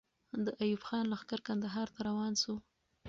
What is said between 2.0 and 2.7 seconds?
روان سو.